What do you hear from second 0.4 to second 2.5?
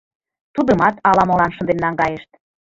Тудымат ала-молан шынден наҥгайышт.